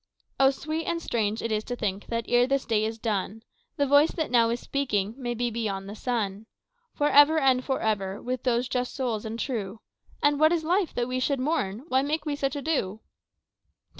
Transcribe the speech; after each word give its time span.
"O 0.39 0.49
sweet 0.49 0.85
and 0.87 0.99
strange 0.99 1.43
it 1.43 1.51
is 1.51 1.63
to 1.65 1.75
think 1.75 2.07
that 2.07 2.25
ere 2.27 2.47
this 2.47 2.65
day 2.65 2.85
is 2.85 2.97
done. 2.97 3.43
The 3.77 3.85
voice 3.85 4.09
that 4.09 4.31
now 4.31 4.49
is 4.49 4.59
speaking 4.59 5.13
may 5.15 5.35
be 5.35 5.51
beyond 5.51 5.87
the 5.87 5.93
sun: 5.95 6.47
For 6.95 7.09
ever 7.11 7.37
and 7.37 7.63
for 7.63 7.79
ever 7.81 8.19
with 8.19 8.41
those 8.41 8.67
just 8.67 8.95
souls 8.95 9.25
and 9.25 9.37
true 9.37 9.79
And 10.23 10.39
what 10.39 10.51
is 10.53 10.63
life 10.63 10.91
that 10.95 11.07
we 11.07 11.19
should 11.19 11.39
mourn, 11.39 11.83
why 11.87 12.01
make 12.01 12.25
we 12.25 12.35
such 12.35 12.55
ado?" 12.55 13.01